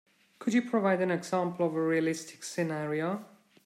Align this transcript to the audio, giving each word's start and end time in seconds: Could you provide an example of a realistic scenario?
Could 0.39 0.55
you 0.55 0.63
provide 0.63 0.99
an 1.01 1.11
example 1.11 1.67
of 1.67 1.75
a 1.75 1.79
realistic 1.83 2.43
scenario? 2.43 3.23